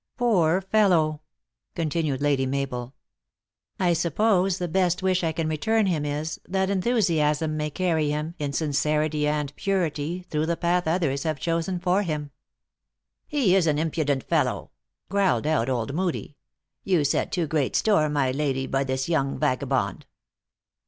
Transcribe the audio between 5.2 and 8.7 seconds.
I can return him is, that enthusiasm may carry him, in